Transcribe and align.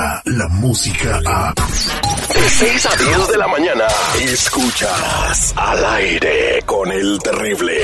llega 0.00 0.22
la 0.24 0.48
música 0.48 1.20
a... 1.26 1.54
De 1.54 2.48
6 2.48 2.86
a 2.86 2.96
10 2.96 3.28
de 3.28 3.36
la 3.38 3.48
mañana, 3.48 3.84
escuchas 4.20 5.52
al 5.56 5.84
aire 5.84 6.62
con 6.64 6.90
el 6.90 7.18
terrible. 7.18 7.76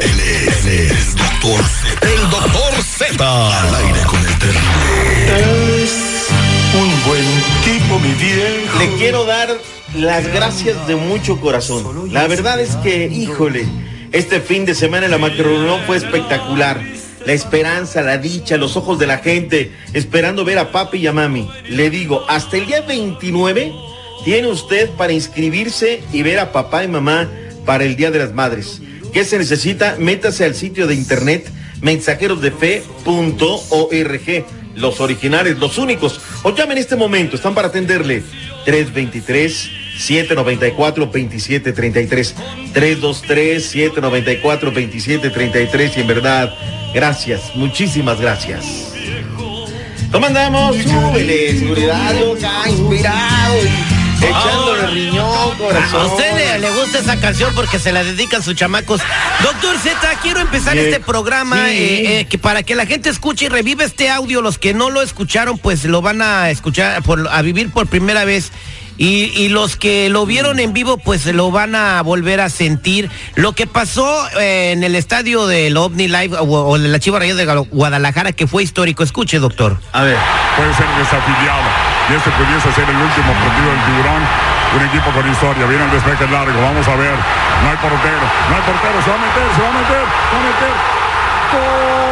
Él 0.00 0.20
es, 0.20 0.66
él 0.66 0.72
es 0.72 1.08
el 1.08 1.16
doctor 1.16 1.64
Z. 1.64 2.08
El 2.08 2.30
doctor 2.30 2.82
Z. 2.82 3.60
Al 3.60 3.74
aire 3.74 4.00
con 4.06 4.20
el 4.20 4.38
terrible. 4.38 5.82
Es 5.82 6.28
un 6.74 7.04
buen 7.06 7.24
tipo, 7.64 7.98
mi 7.98 8.12
viejo. 8.14 8.78
Le 8.78 8.96
quiero 8.96 9.24
dar 9.24 9.48
las 9.94 10.26
gracias 10.28 10.86
de 10.86 10.96
mucho 10.96 11.40
corazón. 11.40 12.12
La 12.12 12.26
verdad 12.28 12.60
es 12.60 12.76
que, 12.76 13.06
híjole, 13.06 13.66
este 14.12 14.40
fin 14.40 14.64
de 14.64 14.74
semana 14.74 15.06
en 15.06 15.10
la 15.10 15.18
macroreunión 15.18 15.80
fue 15.86 15.96
espectacular. 15.96 16.80
La 17.26 17.32
esperanza, 17.32 18.02
la 18.02 18.18
dicha, 18.18 18.56
los 18.56 18.76
ojos 18.76 18.98
de 18.98 19.06
la 19.06 19.18
gente, 19.18 19.72
esperando 19.92 20.44
ver 20.44 20.58
a 20.58 20.72
papi 20.72 20.98
y 20.98 21.06
a 21.06 21.12
mami. 21.12 21.48
Le 21.68 21.90
digo, 21.90 22.24
hasta 22.28 22.56
el 22.56 22.66
día 22.66 22.80
29 22.80 23.72
tiene 24.24 24.48
usted 24.48 24.90
para 24.90 25.12
inscribirse 25.12 26.02
y 26.12 26.22
ver 26.22 26.38
a 26.38 26.52
papá 26.52 26.84
y 26.84 26.88
mamá 26.88 27.28
para 27.64 27.84
el 27.84 27.96
Día 27.96 28.10
de 28.10 28.18
las 28.18 28.32
Madres. 28.32 28.80
¿Qué 29.12 29.24
se 29.24 29.38
necesita? 29.38 29.96
Métase 29.98 30.44
al 30.44 30.54
sitio 30.54 30.86
de 30.86 30.94
internet 30.94 31.48
mensajerosdefe.org. 31.80 34.44
Los 34.74 35.00
originales, 35.00 35.58
los 35.58 35.76
únicos. 35.76 36.18
O 36.42 36.54
llame 36.54 36.72
en 36.72 36.78
este 36.78 36.96
momento, 36.96 37.36
están 37.36 37.54
para 37.54 37.68
atenderle. 37.68 38.22
323 38.64 39.81
794 39.98 41.06
2733 41.06 42.34
323 42.72 43.64
794 43.64 44.70
2733 44.70 45.96
y 45.96 46.00
en 46.00 46.06
verdad, 46.06 46.54
gracias, 46.94 47.54
muchísimas 47.54 48.20
gracias. 48.20 48.92
¿Cómo 50.10 50.26
andamos? 50.26 50.76
Súbele, 50.76 51.58
seguridad, 51.58 52.14
loca, 52.20 52.68
inspirado 52.68 53.54
echándole 54.22 54.86
riñón, 54.88 55.56
corazón. 55.58 56.00
A 56.00 56.04
usted 56.06 56.36
le, 56.36 56.58
le 56.60 56.70
gusta 56.70 56.98
esa 57.00 57.18
canción 57.18 57.52
porque 57.56 57.78
se 57.80 57.90
la 57.90 58.04
dedican 58.04 58.40
sus 58.42 58.54
chamacos. 58.54 59.00
Doctor 59.42 59.76
Z, 59.78 59.98
quiero 60.22 60.38
empezar 60.40 60.78
este 60.78 61.00
programa 61.00 61.56
Sí. 61.66 61.72
eh, 61.76 62.20
eh, 62.20 62.24
que 62.26 62.38
para 62.38 62.62
que 62.62 62.76
la 62.76 62.86
gente 62.86 63.08
escuche 63.08 63.46
y 63.46 63.48
revive 63.48 63.84
este 63.84 64.10
audio. 64.10 64.40
Los 64.40 64.58
que 64.58 64.74
no 64.74 64.90
lo 64.90 65.02
escucharon, 65.02 65.58
pues 65.58 65.84
lo 65.84 66.02
van 66.02 66.22
a 66.22 66.50
escuchar, 66.50 67.02
por, 67.02 67.26
a 67.28 67.42
vivir 67.42 67.70
por 67.72 67.88
primera 67.88 68.24
vez. 68.24 68.52
Y, 68.98 69.32
y 69.34 69.48
los 69.48 69.76
que 69.76 70.08
lo 70.08 70.26
vieron 70.26 70.58
en 70.58 70.72
vivo, 70.72 70.96
pues 70.98 71.26
lo 71.26 71.50
van 71.50 71.74
a 71.74 72.02
volver 72.02 72.40
a 72.40 72.48
sentir. 72.48 73.10
Lo 73.34 73.52
que 73.52 73.66
pasó 73.66 74.28
eh, 74.38 74.72
en 74.72 74.84
el 74.84 74.94
estadio 74.94 75.46
del 75.46 75.76
OVNI 75.76 76.08
Live 76.08 76.36
o, 76.38 76.44
o 76.44 76.78
de 76.78 76.88
la 76.88 76.98
Chiva 76.98 77.18
Rayos 77.18 77.36
de 77.36 77.44
Guadalajara, 77.44 78.32
que 78.32 78.46
fue 78.46 78.62
histórico. 78.62 79.02
Escuche, 79.02 79.38
doctor. 79.38 79.78
A 79.92 80.02
ver. 80.02 80.16
puede 80.56 80.74
ser 80.74 80.86
desafiliado. 80.98 81.62
Y 82.10 82.14
este 82.14 82.30
pudiese 82.30 82.72
ser 82.72 82.88
el 82.88 82.96
último 82.96 83.32
partido 83.32 83.70
del 83.70 83.84
tiburón. 83.86 84.22
Un 84.74 84.82
equipo 84.88 85.10
con 85.12 85.30
historia. 85.30 85.66
Viene 85.66 85.84
el 85.84 85.90
despeje 85.90 86.26
largo. 86.28 86.60
Vamos 86.60 86.86
a 86.88 86.96
ver. 86.96 87.14
No 87.62 87.70
hay 87.70 87.76
portero. 87.76 88.26
No 88.48 88.56
hay 88.56 88.62
portero. 88.62 89.02
Se 89.02 89.10
va 89.10 89.16
a 89.16 89.20
meter. 89.20 89.46
Se 89.54 89.62
va 89.62 89.68
a 89.68 89.72
meter. 89.72 90.04
Se 90.28 90.34
va 90.34 90.40
a 90.40 90.44
meter. 90.48 90.72
¡Gol! 91.52 92.02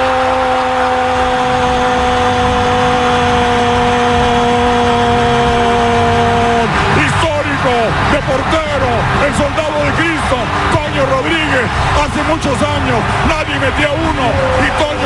Histórico 7.04 7.74
de 8.12 8.20
portero. 8.28 8.90
El 9.26 9.32
soldado 9.34 9.76
de 9.84 9.90
Cristo. 10.00 10.36
Toño 10.72 11.02
Rodríguez. 11.06 11.66
Hace 11.98 12.20
muchos 12.24 12.56
años 12.62 12.98
uno. 14.00 14.50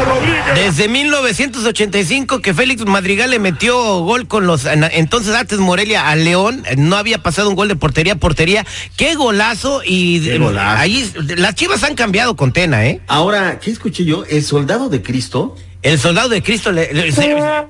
Rodríguez. 0.05 0.55
Desde 0.55 0.89
1985 0.89 2.41
que 2.41 2.53
Félix 2.53 2.85
Madrigal 2.85 3.31
le 3.31 3.39
metió 3.39 4.01
gol 4.01 4.27
con 4.29 4.47
los 4.47 4.65
en- 4.67 4.85
entonces 4.85 5.35
antes 5.35 5.59
Morelia 5.59 6.09
a 6.09 6.17
León, 6.17 6.63
eh, 6.67 6.75
no 6.77 6.97
había 6.97 7.19
pasado 7.23 7.49
un 7.49 7.55
gol 7.55 7.69
de 7.69 7.77
portería 7.77 8.15
a 8.15 8.17
portería. 8.17 8.67
Qué 8.97 9.15
golazo 9.15 9.83
y 9.85 10.21
Qué 10.21 10.35
eh, 10.35 10.39
golazo. 10.39 10.79
ahí 10.79 11.11
las 11.37 11.55
Chivas 11.55 11.83
han 11.85 11.95
cambiado 11.95 12.37
con 12.37 12.53
Tena, 12.53 12.87
¿eh? 12.87 13.01
Ahora, 13.07 13.59
¿qué 13.61 13.71
escuché 13.71 14.05
yo? 14.05 14.25
El 14.29 14.43
soldado 14.45 14.89
de 14.89 15.01
Cristo. 15.03 15.57
El 15.83 15.99
soldado 15.99 16.29
de 16.29 16.43
Cristo 16.43 16.71
le, 16.73 16.93
le- 16.93 17.13
se- 17.13 17.29
Ya, 17.29 17.69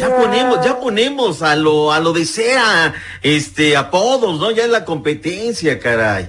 ya 0.00 0.16
ponemos, 0.16 0.64
ya 0.64 0.78
ponemos 0.80 1.42
a 1.42 1.56
lo, 1.56 1.92
a 1.92 1.98
lo 2.00 2.12
de 2.12 2.24
sea, 2.24 2.94
este, 3.22 3.76
apodos, 3.76 4.38
¿no? 4.40 4.50
Ya 4.52 4.64
es 4.64 4.70
la 4.70 4.84
competencia, 4.84 5.78
caray. 5.78 6.28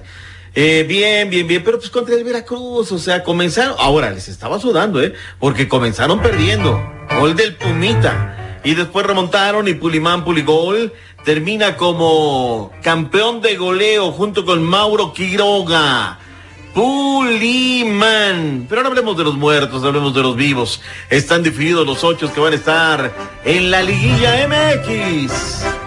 Eh, 0.54 0.84
bien, 0.88 1.30
bien, 1.30 1.46
bien, 1.46 1.62
pero 1.64 1.78
pues 1.78 1.90
contra 1.90 2.14
el 2.14 2.24
Veracruz, 2.24 2.90
o 2.90 2.98
sea, 2.98 3.22
comenzaron, 3.22 3.76
ahora 3.78 4.10
les 4.10 4.28
estaba 4.28 4.58
sudando, 4.58 5.02
¿eh? 5.02 5.14
Porque 5.38 5.68
comenzaron 5.68 6.20
perdiendo. 6.20 6.82
Gol 7.18 7.36
del 7.36 7.54
Pumita. 7.54 8.60
Y 8.64 8.74
después 8.74 9.06
remontaron 9.06 9.68
y 9.68 9.74
Pulimán 9.74 10.24
Puligol 10.24 10.92
termina 11.24 11.76
como 11.76 12.72
campeón 12.82 13.40
de 13.40 13.56
goleo 13.56 14.12
junto 14.12 14.44
con 14.44 14.62
Mauro 14.62 15.12
Quiroga. 15.12 16.18
Puliman. 16.74 18.66
Pero 18.68 18.82
no 18.82 18.88
hablemos 18.88 19.16
de 19.16 19.24
los 19.24 19.36
muertos, 19.36 19.82
hablemos 19.84 20.14
de 20.14 20.22
los 20.22 20.36
vivos. 20.36 20.82
Están 21.08 21.42
definidos 21.42 21.86
los 21.86 22.04
ocho 22.04 22.32
que 22.32 22.40
van 22.40 22.52
a 22.52 22.56
estar 22.56 23.12
en 23.44 23.70
la 23.70 23.82
liguilla 23.82 24.46
MX. 24.46 25.79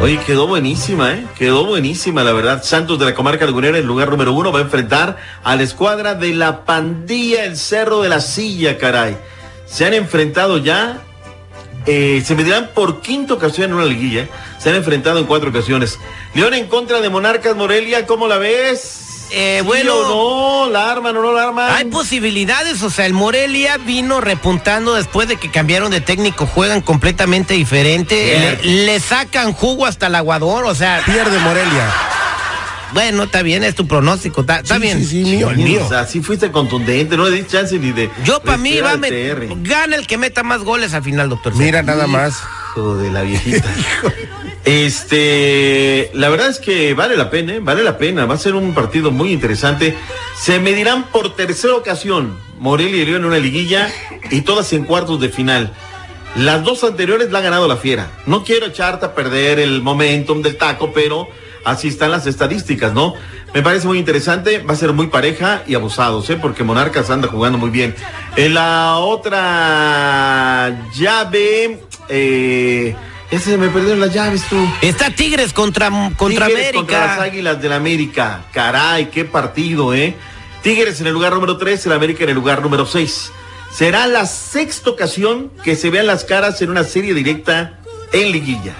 Oye, 0.00 0.18
quedó 0.26 0.46
buenísima, 0.46 1.12
¿eh? 1.12 1.26
Quedó 1.36 1.66
buenísima, 1.66 2.24
la 2.24 2.32
verdad. 2.32 2.62
Santos 2.64 2.98
de 2.98 3.04
la 3.04 3.14
comarca 3.14 3.44
lagunera, 3.44 3.76
en 3.76 3.86
lugar 3.86 4.08
número 4.08 4.32
uno, 4.32 4.50
va 4.50 4.60
a 4.60 4.62
enfrentar 4.62 5.18
a 5.44 5.56
la 5.56 5.62
escuadra 5.62 6.14
de 6.14 6.32
la 6.32 6.64
pandilla 6.64 7.44
El 7.44 7.58
Cerro 7.58 8.00
de 8.00 8.08
la 8.08 8.22
Silla, 8.22 8.78
caray. 8.78 9.18
Se 9.66 9.84
han 9.84 9.92
enfrentado 9.92 10.56
ya, 10.56 11.02
eh, 11.84 12.22
se 12.24 12.34
medirán 12.34 12.70
por 12.74 13.02
quinta 13.02 13.34
ocasión 13.34 13.70
en 13.70 13.76
una 13.76 13.84
liguilla. 13.84 14.26
Se 14.58 14.70
han 14.70 14.76
enfrentado 14.76 15.18
en 15.18 15.26
cuatro 15.26 15.50
ocasiones. 15.50 15.98
León 16.34 16.54
en 16.54 16.66
contra 16.68 17.02
de 17.02 17.10
Monarcas 17.10 17.54
Morelia, 17.54 18.06
¿cómo 18.06 18.26
la 18.26 18.38
ves? 18.38 19.09
Eh, 19.32 19.58
¿Sí 19.60 19.66
bueno. 19.66 19.94
o 19.94 20.66
no, 20.66 20.72
la 20.72 20.90
arman 20.90 21.16
o 21.16 21.22
no 21.22 21.32
la 21.32 21.44
arman. 21.44 21.70
hay 21.72 21.84
posibilidades, 21.86 22.82
o 22.82 22.90
sea, 22.90 23.06
el 23.06 23.12
Morelia 23.12 23.76
vino 23.78 24.20
repuntando 24.20 24.94
después 24.94 25.28
de 25.28 25.36
que 25.36 25.50
cambiaron 25.50 25.90
de 25.92 26.00
técnico, 26.00 26.46
juegan 26.46 26.80
completamente 26.80 27.54
diferente, 27.54 28.58
le, 28.64 28.84
le 28.86 29.00
sacan 29.00 29.52
jugo 29.52 29.86
hasta 29.86 30.08
el 30.08 30.14
aguador, 30.16 30.64
o 30.64 30.74
sea, 30.74 31.00
Pierde 31.06 31.38
Morelia. 31.38 31.92
bueno, 32.92 33.22
está 33.24 33.42
bien, 33.42 33.62
es 33.62 33.76
tu 33.76 33.86
pronóstico, 33.86 34.40
está, 34.40 34.56
está 34.60 34.74
Sí, 34.74 34.80
bien. 34.80 34.98
Sí, 34.98 35.06
sí, 35.24 35.36
mío, 35.36 35.50
mío. 35.50 35.84
O 35.86 35.88
sea, 35.88 36.06
sí 36.06 36.20
fuiste 36.22 36.50
contundente, 36.50 37.16
no 37.16 37.28
le 37.28 37.36
di 37.42 37.46
chance 37.46 37.78
ni 37.78 37.92
de. 37.92 38.10
Yo 38.24 38.40
para 38.42 38.58
mí 38.58 38.80
va 38.80 38.90
a 38.90 38.96
respirar 38.96 39.38
met- 39.38 39.42
el 39.42 39.48
TR. 39.62 39.68
gana 39.68 39.96
el 39.96 40.06
que 40.08 40.18
meta 40.18 40.42
más 40.42 40.62
goles 40.64 40.92
al 40.92 41.04
final, 41.04 41.28
doctor. 41.28 41.54
Mira 41.54 41.82
nada 41.82 42.06
más. 42.08 42.34
Hijo 42.76 42.96
de 42.96 43.10
la 43.10 43.22
viejita. 43.22 43.68
Este, 44.64 46.10
la 46.14 46.28
verdad 46.28 46.48
es 46.48 46.58
que 46.58 46.94
vale 46.94 47.16
la 47.16 47.30
pena, 47.30 47.54
¿eh? 47.54 47.60
vale 47.60 47.82
la 47.82 47.98
pena. 47.98 48.26
Va 48.26 48.34
a 48.34 48.38
ser 48.38 48.54
un 48.54 48.74
partido 48.74 49.10
muy 49.10 49.32
interesante. 49.32 49.96
Se 50.36 50.60
medirán 50.60 51.04
por 51.04 51.34
tercera 51.34 51.74
ocasión 51.74 52.36
Morelia 52.58 53.02
y 53.02 53.06
León 53.06 53.22
en 53.22 53.24
una 53.26 53.38
liguilla 53.38 53.90
y 54.30 54.42
todas 54.42 54.72
en 54.72 54.84
cuartos 54.84 55.20
de 55.20 55.30
final. 55.30 55.72
Las 56.36 56.62
dos 56.62 56.84
anteriores 56.84 57.32
la 57.32 57.40
ha 57.40 57.42
ganado 57.42 57.66
la 57.66 57.76
Fiera. 57.76 58.10
No 58.26 58.44
quiero 58.44 58.66
echarte 58.66 59.06
a 59.06 59.14
perder 59.14 59.58
el 59.58 59.82
momentum 59.82 60.42
del 60.42 60.56
taco, 60.56 60.92
pero 60.92 61.26
así 61.64 61.88
están 61.88 62.12
las 62.12 62.26
estadísticas, 62.26 62.92
¿no? 62.92 63.14
Me 63.52 63.62
parece 63.62 63.88
muy 63.88 63.98
interesante, 63.98 64.58
va 64.58 64.74
a 64.74 64.76
ser 64.76 64.92
muy 64.92 65.08
pareja 65.08 65.64
y 65.66 65.74
abusados, 65.74 66.30
¿eh? 66.30 66.38
Porque 66.40 66.62
Monarcas 66.62 67.10
anda 67.10 67.26
jugando 67.26 67.58
muy 67.58 67.70
bien. 67.70 67.96
En 68.36 68.54
la 68.54 68.98
otra 68.98 70.86
llave, 70.94 71.80
eh, 72.10 72.94
ya 73.30 73.38
se 73.38 73.56
me 73.56 73.68
perdieron 73.68 74.00
las 74.00 74.12
llaves 74.12 74.42
tú. 74.48 74.56
Está 74.82 75.10
Tigres 75.10 75.52
contra, 75.52 75.88
contra 76.16 76.46
Tigres 76.46 76.72
Contra 76.72 76.98
las 76.98 77.08
América. 77.10 77.22
Águilas 77.22 77.62
del 77.62 77.72
América. 77.72 78.44
Caray, 78.52 79.10
qué 79.10 79.24
partido, 79.24 79.94
¿eh? 79.94 80.16
Tigres 80.62 81.00
en 81.00 81.06
el 81.06 81.12
lugar 81.14 81.32
número 81.32 81.56
3, 81.56 81.86
el 81.86 81.92
América 81.92 82.24
en 82.24 82.30
el 82.30 82.34
lugar 82.34 82.60
número 82.60 82.86
6. 82.86 83.32
Será 83.72 84.06
la 84.08 84.26
sexta 84.26 84.90
ocasión 84.90 85.50
que 85.62 85.76
se 85.76 85.90
vean 85.90 86.06
las 86.06 86.24
caras 86.24 86.60
en 86.60 86.70
una 86.70 86.82
serie 86.84 87.14
directa 87.14 87.78
en 88.12 88.32
liguilla. 88.32 88.74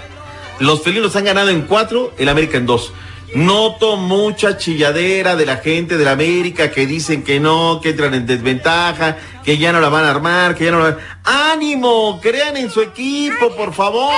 Los 0.59 0.83
felinos 0.83 1.15
han 1.15 1.23
ganado 1.23 1.49
en 1.49 1.61
cuatro, 1.61 2.13
el 2.17 2.29
América 2.29 2.57
en 2.57 2.65
dos. 2.65 2.93
Noto 3.33 3.95
mucha 3.95 4.57
chilladera 4.57 5.35
de 5.37 5.45
la 5.45 5.57
gente 5.57 5.97
del 5.97 6.07
América 6.09 6.69
que 6.71 6.85
dicen 6.85 7.23
que 7.23 7.39
no, 7.39 7.79
que 7.81 7.89
entran 7.91 8.13
en 8.13 8.25
desventaja, 8.25 9.17
que 9.45 9.57
ya 9.57 9.71
no 9.71 9.79
la 9.79 9.87
van 9.89 10.03
a 10.03 10.11
armar, 10.11 10.55
que 10.55 10.65
ya 10.65 10.71
no 10.71 10.79
la 10.79 10.83
van... 10.91 10.97
¡Ánimo! 11.23 12.19
Crean 12.21 12.57
en 12.57 12.69
su 12.69 12.81
equipo, 12.81 13.55
por 13.55 13.73
favor. 13.73 14.11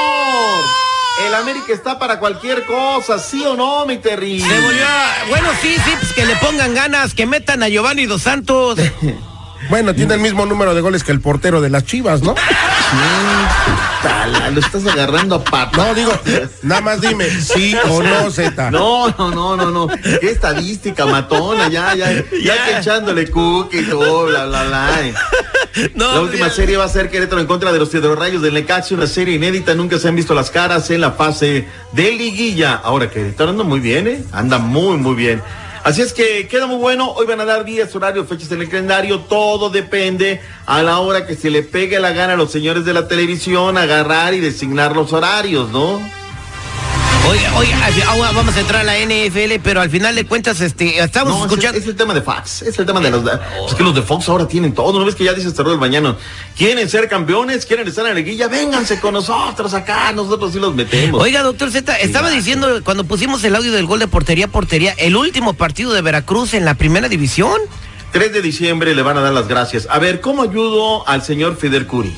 El 1.27 1.35
América 1.35 1.73
está 1.73 1.99
para 1.99 2.17
cualquier 2.19 2.65
cosa, 2.65 3.19
¿sí 3.19 3.43
o 3.45 3.55
no, 3.55 3.85
mi 3.85 3.97
Terry? 3.97 4.39
Se 4.41 4.59
volvió 4.61 4.83
a- 4.83 5.25
Bueno, 5.29 5.49
sí, 5.61 5.75
sí, 5.85 5.91
pues 5.99 6.11
que 6.13 6.25
le 6.25 6.35
pongan 6.37 6.73
ganas, 6.73 7.13
que 7.13 7.27
metan 7.27 7.61
a 7.61 7.67
Giovanni 7.69 8.07
Dos 8.07 8.23
Santos. 8.23 8.79
Bueno, 9.69 9.93
tiene 9.95 10.15
el 10.15 10.19
mismo 10.19 10.45
número 10.45 10.73
de 10.75 10.81
goles 10.81 11.03
que 11.03 11.11
el 11.11 11.19
portero 11.21 11.61
de 11.61 11.69
las 11.69 11.85
Chivas, 11.85 12.21
¿no? 12.21 12.35
Tala, 14.01 14.49
lo 14.51 14.59
estás 14.59 14.85
agarrando 14.85 15.35
a 15.35 15.43
patas. 15.43 15.77
No, 15.77 15.93
digo, 15.93 16.11
nada 16.61 16.81
más 16.81 17.01
dime, 17.01 17.29
sí 17.29 17.75
o 17.89 18.03
no, 18.03 18.29
Z. 18.31 18.71
No, 18.71 19.09
no, 19.09 19.31
no, 19.31 19.55
no, 19.55 19.71
no. 19.71 19.87
Qué 19.87 20.29
estadística 20.29 21.05
matona, 21.05 21.69
ya, 21.69 21.95
ya, 21.95 22.11
ya, 22.11 22.65
que 22.65 22.77
echándole 22.79 23.29
cookie 23.31 23.79
y 23.79 23.83
todo, 23.85 24.25
bla, 24.25 24.45
bla, 24.45 24.63
bla. 24.65 24.89
No, 25.95 26.13
la 26.13 26.21
última 26.21 26.47
ya- 26.49 26.53
serie 26.53 26.77
va 26.77 26.83
a 26.85 26.89
ser 26.89 27.09
Querétaro 27.09 27.41
en 27.41 27.47
contra 27.47 27.71
de 27.71 27.79
los 27.79 27.91
Rayos 28.17 28.41
del 28.41 28.53
Necaxi, 28.53 28.93
una 28.93 29.07
serie 29.07 29.35
inédita, 29.35 29.73
nunca 29.73 29.97
se 29.97 30.07
han 30.09 30.15
visto 30.15 30.35
las 30.35 30.51
caras 30.51 30.89
en 30.91 31.01
la 31.01 31.11
fase 31.13 31.67
de 31.93 32.11
liguilla. 32.11 32.73
Ahora 32.83 33.09
Querétaro 33.09 33.51
anda 33.51 33.63
muy 33.63 33.79
bien, 33.79 34.07
¿eh? 34.07 34.23
Anda 34.33 34.59
muy, 34.59 34.97
muy 34.97 35.15
bien. 35.15 35.41
Así 35.83 36.01
es 36.01 36.13
que 36.13 36.47
queda 36.47 36.65
muy 36.65 36.77
bueno, 36.77 37.11
hoy 37.11 37.25
van 37.25 37.41
a 37.41 37.45
dar 37.45 37.65
días, 37.65 37.93
horarios, 37.93 38.25
fechas 38.27 38.49
en 38.53 38.61
el 38.61 38.69
calendario, 38.69 39.19
todo 39.19 39.69
depende 39.69 40.39
a 40.65 40.81
la 40.81 40.99
hora 40.99 41.27
que 41.27 41.35
se 41.35 41.49
le 41.49 41.61
pegue 41.61 41.99
la 41.99 42.13
gana 42.13 42.33
a 42.33 42.37
los 42.37 42.51
señores 42.51 42.85
de 42.85 42.93
la 42.93 43.09
televisión 43.09 43.77
agarrar 43.77 44.33
y 44.33 44.39
designar 44.39 44.95
los 44.95 45.11
horarios, 45.11 45.71
¿no? 45.71 45.99
Oiga, 47.29 47.57
oiga, 47.57 47.77
ahora 48.09 48.31
vamos 48.31 48.55
a 48.57 48.59
entrar 48.59 48.81
a 48.81 48.83
la 48.83 48.97
NFL, 48.99 49.61
pero 49.63 49.79
al 49.79 49.89
final 49.89 50.13
de 50.13 50.25
cuentas, 50.25 50.59
este, 50.59 50.99
estamos 50.99 51.37
No, 51.37 51.45
escuchando. 51.45 51.79
Es, 51.79 51.87
el 51.87 51.95
tema 51.95 52.13
de 52.13 52.21
Fox, 52.21 52.63
es 52.63 52.77
el 52.77 52.85
tema 52.85 52.99
de 52.99 53.11
los... 53.11 53.23
Es 53.67 53.75
que 53.75 53.83
los 53.83 53.95
de 53.95 54.01
Fox 54.01 54.27
ahora 54.27 54.45
tienen 54.45 54.73
todo, 54.73 54.99
¿no 54.99 55.05
ves 55.05 55.15
que 55.15 55.23
ya 55.23 55.33
dice 55.33 55.47
este 55.47 55.63
del 55.63 55.77
Bañano? 55.77 56.17
¿Quieren 56.57 56.89
ser 56.89 57.07
campeones? 57.07 57.65
¿Quieren 57.65 57.87
estar 57.87 58.05
en 58.05 58.09
la 58.09 58.15
liguilla? 58.19 58.49
Vénganse 58.49 58.99
con 58.99 59.13
nosotros 59.13 59.73
acá, 59.73 60.11
nosotros 60.11 60.51
sí 60.51 60.59
los 60.59 60.75
metemos. 60.75 61.21
Oiga, 61.21 61.43
doctor 61.43 61.71
Z, 61.71 61.95
estaba 61.99 62.29
diciendo 62.29 62.81
cuando 62.83 63.05
pusimos 63.05 63.41
el 63.45 63.55
audio 63.55 63.71
del 63.71 63.85
gol 63.85 63.99
de 63.99 64.07
portería 64.09 64.45
a 64.45 64.49
portería, 64.49 64.93
el 64.97 65.15
último 65.15 65.53
partido 65.53 65.93
de 65.93 66.01
Veracruz 66.01 66.53
en 66.53 66.65
la 66.65 66.73
primera 66.73 67.07
división. 67.07 67.57
3 68.11 68.33
de 68.33 68.41
diciembre 68.41 68.93
le 68.93 69.01
van 69.01 69.17
a 69.17 69.21
dar 69.21 69.33
las 69.33 69.47
gracias. 69.47 69.87
A 69.89 69.97
ver, 69.97 70.19
¿cómo 70.19 70.43
ayudo 70.43 71.07
al 71.07 71.23
señor 71.23 71.55
Fidel 71.55 71.87
Curi? 71.87 72.13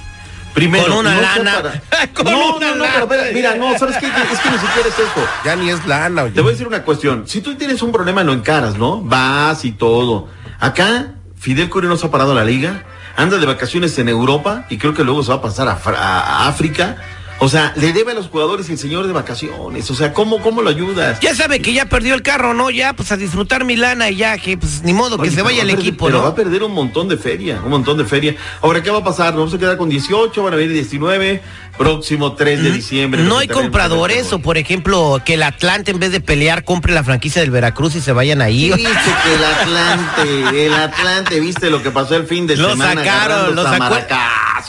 Primero, 0.56 0.86
Con 0.86 0.98
una 0.98 1.13
no 1.13 1.22
lana. 1.22 1.81
Con 2.16 2.25
no, 2.25 2.56
una 2.56 2.69
no, 2.69 2.75
no, 2.78 2.84
lana. 2.86 3.06
pero 3.07 3.24
mira, 3.34 3.56
no, 3.56 3.78
¿sabes 3.78 3.98
qué? 3.98 4.07
Es 4.07 4.40
que 4.40 4.50
ni 4.50 4.57
siquiera 4.57 4.90
es 4.90 4.98
esto. 5.00 5.28
Ya 5.44 5.56
ni 5.56 5.69
es 5.69 5.86
lana, 5.86 6.24
oye. 6.24 6.34
Te 6.34 6.42
voy 6.42 6.50
a 6.50 6.52
decir 6.54 6.68
una 6.68 6.81
cuestión. 6.84 7.28
Si 7.28 7.42
tú 7.42 7.56
tienes 7.56 7.81
un 7.81 7.92
problema, 7.92 8.24
lo 8.24 8.34
encaras, 8.34 8.78
¿no? 8.78 9.02
Vas 9.02 9.63
y 9.66 9.74
todo. 9.74 10.30
Acá, 10.60 11.12
Fidel 11.38 11.69
Curi 11.69 11.88
no 11.88 11.98
se 11.98 12.07
ha 12.07 12.12
parado 12.12 12.31
a 12.31 12.36
la 12.36 12.46
liga. 12.46 12.86
Anda 13.18 13.38
de 13.38 13.46
vacaciones 13.46 13.98
en 14.00 14.10
Europa 14.10 14.66
y 14.69 14.78
creo 14.78 14.94
que 14.94 15.04
luego 15.04 15.24
se 15.24 15.30
va 15.30 15.36
a 15.36 15.42
pasar 15.42 15.68
a 15.69 16.48
África. 16.48 16.98
O 17.40 17.50
sea, 17.50 17.74
le 17.76 17.92
debe 17.92 18.14
a 18.14 18.16
los 18.16 18.28
jugadores 18.28 18.70
el 18.70 18.78
señor 18.78 19.08
de 19.08 19.14
vacaciones. 19.14 19.92
O 19.92 19.96
sea, 19.96 20.14
¿cómo, 20.14 20.42
cómo 20.42 20.62
lo 20.62 20.70
ayudas? 20.70 21.20
Ya 21.20 21.36
sabe 21.36 21.62
que 21.62 21.74
ya 21.74 21.86
perdió 21.86 22.16
el 22.16 22.22
carro, 22.22 22.54
¿no? 22.54 22.70
Ya, 22.70 22.94
pues 22.94 23.12
a 23.12 23.18
disfrutar 23.18 23.66
mi 23.66 23.76
lana 23.76 24.10
y 24.10 24.16
ya, 24.16 24.38
que 24.38 24.58
pues 24.58 24.84
ni 24.84 24.94
modo, 24.94 25.18
que 25.18 25.30
se 25.30 25.36
pero 25.36 25.46
vaya 25.46 25.58
va 25.58 25.64
el 25.64 25.70
a 25.70 25.74
perder- 25.74 25.80
equipo, 25.82 26.06
Pero 26.06 26.20
va 26.20 26.28
a 26.28 26.30
¿no? 26.30 26.36
perder 26.36 26.64
un 26.64 26.72
montón 26.74 27.10
de 27.10 27.18
feria, 27.18 27.60
un 27.62 27.70
montón 27.72 27.98
de 27.98 28.06
feria. 28.06 28.36
Ahora, 28.62 28.82
¿qué 28.82 28.90
va 28.90 29.00
a 29.00 29.04
pasar? 29.04 29.34
Nos 29.34 29.42
vamos 29.42 29.54
a 29.54 29.58
quedar 29.58 29.78
con 29.78 29.90
18, 29.90 30.44
van 30.44 30.54
a 30.54 30.56
venir 30.56 30.72
19, 30.74 31.42
próximo 31.78 32.34
3 32.34 32.64
de 32.64 32.72
diciembre. 32.72 33.22
No 33.24 33.38
hay 33.40 33.50
compradores 33.50 34.31
o, 34.31 34.40
por 34.40 34.58
ejemplo, 34.58 35.22
que 35.26 35.34
el 35.34 35.44
Atlante 35.44 35.92
en 35.92 36.00
vez 36.00 36.14
de 36.14 36.22
pelear 36.22 36.64
compre 36.64 36.94
la 36.94 37.04
franquicia 37.04 37.42
del 37.42 37.52
Veracruz 37.52 37.96
y 37.96 38.02
se 38.02 38.14
vayan 38.14 38.42
ahí. 38.42 38.72
Viste 38.72 38.90
que 39.24 39.36
el 39.36 39.44
Atlante, 39.44 40.66
el 40.68 40.74
Atlante, 40.74 41.40
viste 41.42 41.70
lo 41.70 41.84
que 41.84 41.92
pasó 41.92 42.16
el 42.16 42.28
fin 42.28 42.48
de 42.48 42.56
Lo 42.56 42.70
semana. 42.72 43.04
sacaron, 43.04 43.38
agarrando 43.38 43.64
lo 43.64 43.64
sacó- 43.64 43.96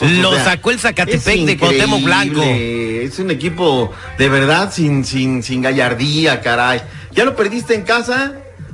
lo 0.01 0.35
sacó 0.43 0.71
el 0.71 0.79
Zacatepec 0.79 1.41
de 1.41 1.57
Cuauhtémoc 1.57 2.03
Blanco. 2.03 2.41
Es 2.43 3.19
un 3.19 3.31
equipo 3.31 3.91
de 4.17 4.29
verdad 4.29 4.71
sin, 4.71 5.05
sin, 5.05 5.43
sin 5.43 5.61
gallardía, 5.61 6.41
caray. 6.41 6.81
¿Ya 7.11 7.25
lo 7.25 7.35
perdiste 7.35 7.73
en 7.73 7.83
casa? 7.83 8.33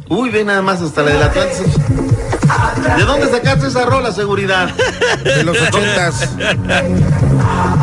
Uy, 0.10 0.30
ve 0.30 0.44
nada 0.44 0.62
más 0.62 0.81
hasta 0.81 1.02
la 1.02 1.12
del 1.12 1.24
Atlante. 1.24 1.64
¿De 2.98 3.04
dónde 3.06 3.30
sacaste 3.30 3.68
esa 3.68 3.86
rola, 3.86 4.12
seguridad? 4.12 4.70
De 5.24 5.44
los 5.44 5.58
ochentas. 5.60 6.30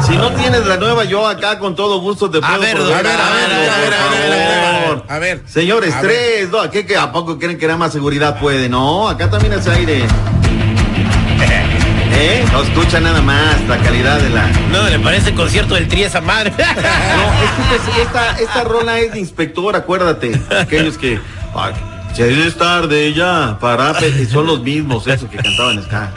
Si 0.07 0.17
no 0.17 0.33
tienes 0.33 0.67
la 0.67 0.77
nueva, 0.77 1.05
yo 1.05 1.27
acá 1.27 1.59
con 1.59 1.75
todo 1.75 2.01
gusto 2.01 2.31
te 2.31 2.41
puedo 2.41 2.53
a 2.53 2.59
ver, 2.59 2.77
a 2.77 2.81
ver, 2.81 2.89
a 2.89 2.93
ver, 2.93 3.03
por 3.03 3.13
a 3.13 3.31
ver, 3.31 3.95
a 3.95 5.19
ver, 5.19 5.35
a 5.35 5.35
a 5.35 5.43
a. 5.45 5.49
Señores, 5.49 5.95
A 5.95 6.01
tres, 6.01 6.51
dos, 6.51 6.69
¿qué, 6.69 6.85
qué, 6.85 6.97
¿a 6.97 7.11
poco 7.11 7.39
creen 7.39 7.59
que 7.59 7.67
nada 7.67 7.79
más 7.79 7.93
seguridad 7.93 8.39
puede? 8.39 8.69
No, 8.69 9.09
acá 9.09 9.31
también 9.31 9.55
es 9.55 9.67
aire. 9.67 10.05
¿Eh? 12.23 12.45
No 12.53 12.63
escucha 12.63 13.01
nada 13.01 13.23
más 13.23 13.67
la 13.67 13.79
calidad 13.79 14.21
de 14.21 14.29
la... 14.29 14.47
No, 14.71 14.87
le 14.91 14.99
parece 14.99 15.35
concierto 15.35 15.75
del 15.75 15.89
Tri 15.89 16.03
esa 16.03 16.21
madre. 16.21 16.53
No, 16.59 17.75
es 17.75 17.95
que 17.95 18.03
esta, 18.03 18.39
esta 18.39 18.65
rola 18.65 18.99
es 18.99 19.13
de 19.13 19.21
inspector, 19.21 19.75
acuérdate. 19.75 20.39
Aquellos 20.61 20.99
que... 20.99 21.19
ay, 21.55 21.73
es 22.19 22.57
tarde 22.57 23.15
ya, 23.15 23.57
para... 23.59 23.95
Son 24.31 24.47
los 24.47 24.61
mismos 24.61 25.07
esos 25.07 25.31
que 25.31 25.39
cantaban 25.39 25.83
ska. 25.83 26.13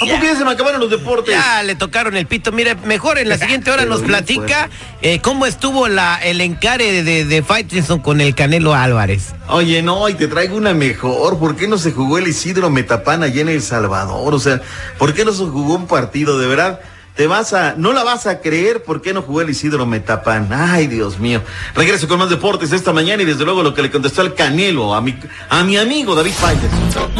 ¿A 0.00 0.06
poco 0.06 0.22
ya 0.22 0.36
se 0.36 0.44
me 0.44 0.52
acabaron 0.52 0.80
los 0.80 0.90
deportes? 0.90 1.34
Ya 1.34 1.62
le 1.62 1.74
tocaron 1.74 2.16
el 2.16 2.26
pito. 2.26 2.52
Mire, 2.52 2.74
mejor 2.74 3.18
en 3.18 3.28
la 3.28 3.38
siguiente 3.38 3.70
hora 3.70 3.84
nos 3.84 4.00
platica 4.00 4.70
eh, 5.02 5.20
cómo 5.20 5.46
estuvo 5.46 5.88
la, 5.88 6.16
el 6.16 6.40
encare 6.40 7.02
de, 7.02 7.24
de 7.24 7.42
Faitelson 7.42 8.00
con 8.00 8.20
el 8.20 8.34
Canelo 8.34 8.74
Álvarez. 8.74 9.34
Oye, 9.48 9.82
no, 9.82 10.08
y 10.08 10.14
te 10.14 10.28
traigo 10.28 10.56
una 10.56 10.72
mejor. 10.74 11.38
¿Por 11.38 11.56
qué 11.56 11.68
no 11.68 11.78
se 11.78 11.92
jugó 11.92 12.18
el 12.18 12.28
Isidro 12.28 12.70
Metapán 12.70 13.22
allá 13.22 13.42
en 13.42 13.48
El 13.48 13.62
Salvador? 13.62 14.34
O 14.34 14.38
sea, 14.38 14.60
¿por 14.98 15.12
qué 15.12 15.24
no 15.24 15.32
se 15.32 15.44
jugó 15.44 15.74
un 15.74 15.86
partido? 15.86 16.38
De 16.38 16.46
verdad, 16.46 16.80
te 17.20 17.26
vas 17.26 17.52
a, 17.52 17.74
no 17.76 17.92
la 17.92 18.02
vas 18.02 18.26
a 18.26 18.40
creer 18.40 18.82
por 18.82 19.02
qué 19.02 19.12
no 19.12 19.20
jugó 19.20 19.42
el 19.42 19.50
Isidro 19.50 19.84
Metapán. 19.84 20.48
Ay, 20.50 20.86
Dios 20.86 21.18
mío. 21.18 21.42
Regreso 21.74 22.08
con 22.08 22.18
más 22.18 22.30
deportes 22.30 22.72
esta 22.72 22.94
mañana 22.94 23.22
y 23.22 23.26
desde 23.26 23.44
luego 23.44 23.62
lo 23.62 23.74
que 23.74 23.82
le 23.82 23.90
contestó 23.90 24.22
el 24.22 24.32
Canelo 24.32 24.94
a 24.94 25.02
mi, 25.02 25.14
a 25.50 25.62
mi 25.62 25.76
amigo 25.76 26.14
David 26.14 26.32
Faitelson. 26.32 27.10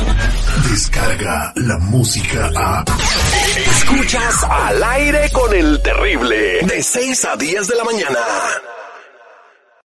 Descarga 0.71 1.53
la 1.55 1.77
música 1.81 2.51
a. 2.57 2.83
Escuchas 3.67 4.43
al 4.45 4.83
aire 4.83 5.29
con 5.35 5.55
el 5.55 5.83
terrible. 5.83 6.61
De 6.63 6.83
6 6.83 7.25
a 7.27 7.37
10 7.37 7.69
de 7.69 7.77
la 7.77 7.85
mañana. 7.85 8.19